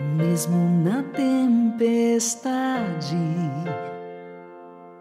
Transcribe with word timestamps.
mesmo 0.00 0.82
na 0.82 1.02
tempestade, 1.02 2.36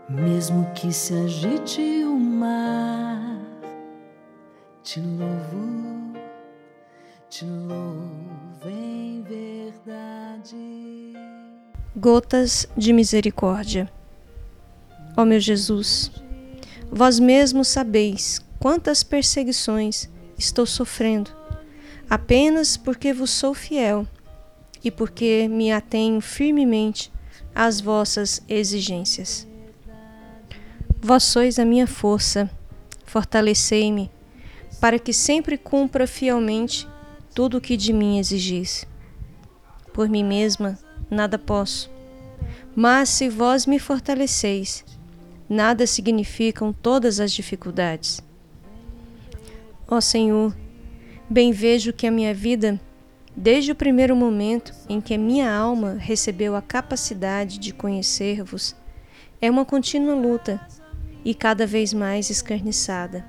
mesmo 0.07 0.71
que 0.73 0.93
se 0.93 1.13
agite 1.13 2.03
o 2.05 2.17
mar, 2.17 3.37
te 4.83 5.01
louvo, 5.01 6.13
te 7.29 7.43
louvo 7.45 8.69
em 8.69 9.21
verdade. 9.23 10.55
Gotas 11.95 12.67
de 12.77 12.93
misericórdia. 12.93 13.91
Ó 15.17 15.25
meu 15.25 15.39
Jesus, 15.39 16.11
vós 16.89 17.19
mesmos 17.19 17.67
sabeis 17.67 18.39
quantas 18.59 19.03
perseguições 19.03 20.09
estou 20.37 20.65
sofrendo, 20.65 21.31
apenas 22.09 22.77
porque 22.77 23.13
vos 23.13 23.31
sou 23.31 23.53
fiel 23.53 24.07
e 24.85 24.91
porque 24.91 25.47
me 25.49 25.71
atenho 25.71 26.21
firmemente 26.21 27.11
às 27.55 27.81
vossas 27.81 28.43
exigências. 28.47 29.47
Vós 31.01 31.23
sois 31.23 31.57
a 31.57 31.65
minha 31.65 31.87
força, 31.87 32.47
fortalecei-me, 33.03 34.11
para 34.79 34.99
que 34.99 35.11
sempre 35.11 35.57
cumpra 35.57 36.05
fielmente 36.05 36.87
tudo 37.33 37.57
o 37.57 37.61
que 37.61 37.75
de 37.75 37.91
mim 37.91 38.19
exigis. 38.19 38.85
Por 39.91 40.07
mim 40.07 40.23
mesma 40.23 40.77
nada 41.09 41.39
posso, 41.39 41.89
mas 42.75 43.09
se 43.09 43.27
vós 43.27 43.65
me 43.65 43.79
fortaleceis, 43.79 44.85
nada 45.49 45.87
significam 45.87 46.71
todas 46.71 47.19
as 47.19 47.31
dificuldades. 47.31 48.21
Ó 49.87 49.99
Senhor, 49.99 50.55
bem 51.27 51.51
vejo 51.51 51.91
que 51.91 52.05
a 52.05 52.11
minha 52.11 52.33
vida 52.33 52.79
Desde 53.37 53.73
o 53.73 53.75
primeiro 53.75 54.15
momento 54.15 54.73
em 54.87 55.01
que 55.01 55.13
a 55.13 55.17
minha 55.17 55.53
alma 55.53 55.97
recebeu 55.99 56.55
a 56.55 56.61
capacidade 56.61 57.59
de 57.59 57.73
conhecer-vos, 57.73 58.73
é 59.41 59.51
uma 59.51 59.65
contínua 59.65 60.15
luta 60.15 60.65
e 61.23 61.35
cada 61.35 61.67
vez 61.67 61.93
mais 61.93 62.29
escarniçada. 62.29 63.25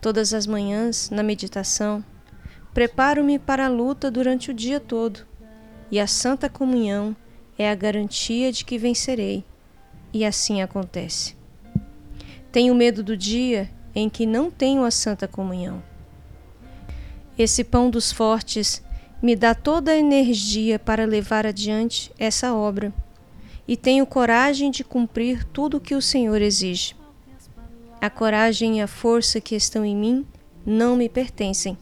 Todas 0.00 0.32
as 0.32 0.46
manhãs, 0.46 1.10
na 1.10 1.24
meditação, 1.24 2.04
preparo-me 2.72 3.40
para 3.40 3.66
a 3.66 3.68
luta 3.68 4.08
durante 4.08 4.52
o 4.52 4.54
dia 4.54 4.78
todo, 4.78 5.26
e 5.90 5.98
a 5.98 6.06
Santa 6.06 6.48
Comunhão 6.48 7.16
é 7.58 7.68
a 7.68 7.74
garantia 7.74 8.52
de 8.52 8.64
que 8.64 8.78
vencerei, 8.78 9.44
e 10.12 10.24
assim 10.24 10.62
acontece. 10.62 11.34
Tenho 12.52 12.72
medo 12.72 13.02
do 13.02 13.16
dia 13.16 13.68
em 13.92 14.08
que 14.08 14.26
não 14.26 14.48
tenho 14.48 14.84
a 14.84 14.92
Santa 14.92 15.26
Comunhão 15.26 15.82
esse 17.38 17.62
pão 17.62 17.90
dos 17.90 18.12
fortes 18.12 18.82
me 19.22 19.34
dá 19.34 19.54
toda 19.54 19.92
a 19.92 19.96
energia 19.96 20.78
para 20.78 21.04
levar 21.04 21.46
adiante 21.46 22.12
essa 22.18 22.54
obra 22.54 22.92
e 23.68 23.76
tenho 23.76 24.06
coragem 24.06 24.70
de 24.70 24.84
cumprir 24.84 25.44
tudo 25.44 25.78
o 25.78 25.80
que 25.80 25.94
o 25.94 26.02
Senhor 26.02 26.40
exige. 26.40 26.94
A 28.00 28.08
coragem 28.08 28.78
e 28.78 28.80
a 28.80 28.86
força 28.86 29.40
que 29.40 29.56
estão 29.56 29.84
em 29.84 29.96
mim 29.96 30.26
não 30.64 30.96
me 30.96 31.08
pertencem, 31.08 31.76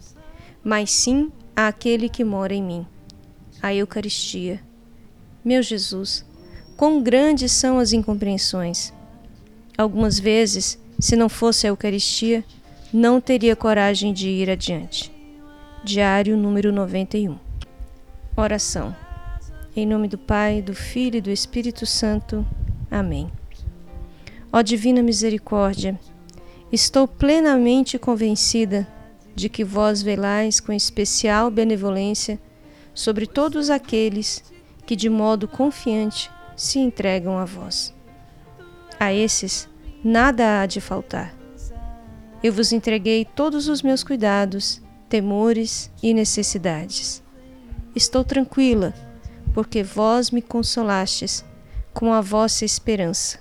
mas 0.63 0.91
sim 0.91 1.31
àquele 1.55 2.09
que 2.09 2.23
mora 2.23 2.53
em 2.53 2.63
mim, 2.63 2.87
a 3.61 3.73
Eucaristia. 3.73 4.61
Meu 5.43 5.61
Jesus, 5.61 6.25
quão 6.75 7.03
grandes 7.03 7.51
são 7.51 7.77
as 7.77 7.93
incompreensões! 7.93 8.91
Algumas 9.77 10.19
vezes, 10.19 10.79
se 10.99 11.15
não 11.15 11.29
fosse 11.29 11.67
a 11.67 11.69
Eucaristia, 11.69 12.43
não 12.91 13.19
teria 13.19 13.55
coragem 13.55 14.13
de 14.13 14.29
ir 14.29 14.49
adiante. 14.49 15.14
Diário 15.85 16.35
número 16.35 16.71
91. 16.73 17.37
Oração. 18.35 18.95
Em 19.75 19.85
nome 19.85 20.07
do 20.07 20.17
Pai, 20.17 20.59
do 20.59 20.73
Filho 20.73 21.17
e 21.17 21.21
do 21.21 21.29
Espírito 21.29 21.85
Santo. 21.85 22.43
Amém. 22.89 23.31
Ó 24.51 24.63
Divina 24.63 25.03
Misericórdia, 25.03 25.99
estou 26.71 27.07
plenamente 27.07 27.99
convencida 27.99 28.87
de 29.35 29.47
que 29.47 29.63
vós 29.63 30.01
velais 30.01 30.59
com 30.59 30.73
especial 30.73 31.51
benevolência 31.51 32.39
sobre 32.91 33.27
todos 33.27 33.69
aqueles 33.69 34.43
que 34.87 34.95
de 34.95 35.07
modo 35.07 35.47
confiante 35.47 36.31
se 36.57 36.79
entregam 36.79 37.37
a 37.37 37.45
vós. 37.45 37.93
A 38.99 39.13
esses 39.13 39.69
nada 40.03 40.61
há 40.61 40.65
de 40.65 40.81
faltar. 40.81 41.35
Eu 42.43 42.51
vos 42.51 42.71
entreguei 42.71 43.23
todos 43.23 43.67
os 43.67 43.83
meus 43.83 44.03
cuidados 44.03 44.83
temores 45.09 45.91
e 46.01 46.13
necessidades. 46.13 47.23
Estou 47.95 48.23
tranquila, 48.23 48.93
porque 49.53 49.81
vós 49.83 50.31
me 50.31 50.41
consolastes 50.41 51.45
com 51.93 52.11
a 52.11 52.19
vossa 52.19 52.65
esperança, 52.65 53.39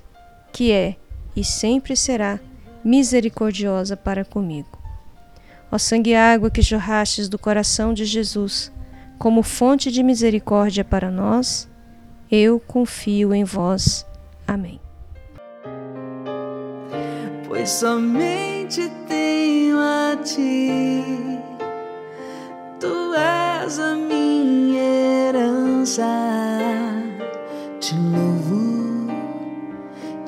que 0.52 0.70
é 0.70 0.96
e 1.34 1.42
sempre 1.42 1.96
será 1.96 2.38
misericordiosa 2.84 3.96
para 3.96 4.24
comigo. 4.24 4.78
Ó 5.72 5.78
sangue 5.78 6.10
e 6.10 6.14
água 6.14 6.50
que 6.50 6.62
jorrastes 6.62 7.28
do 7.28 7.38
coração 7.38 7.92
de 7.92 8.04
Jesus, 8.04 8.70
como 9.18 9.42
fonte 9.42 9.90
de 9.90 10.02
misericórdia 10.02 10.84
para 10.84 11.10
nós, 11.10 11.68
eu 12.30 12.60
confio 12.60 13.34
em 13.34 13.42
vós. 13.42 14.06
Amém. 14.46 14.80
Pois 17.48 17.70
somente 17.70 18.88
tenho 19.08 19.78
a 19.78 20.16
ti 20.22 21.43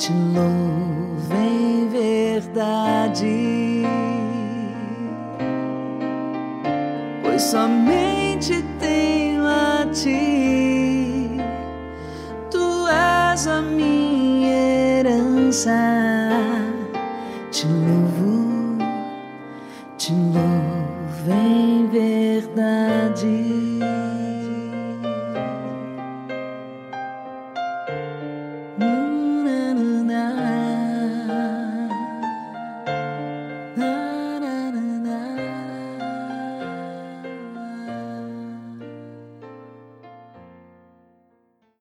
te 0.07 0.13
louvo 0.13 1.35
em 1.35 1.89
verdade, 1.89 3.83
pois 7.25 7.43
somente 7.43 8.63
tenho 8.79 9.45
a 9.45 9.85
ti, 9.93 11.41
tu 12.53 12.87
és 12.87 13.49
a 13.49 13.61
minha 13.61 14.55
herança. 14.55 15.77
Te 17.51 17.67
louvo, 17.67 18.79
te 19.99 20.13
louvo 20.13 21.33
em 21.33 21.89
verdade. 21.89 23.76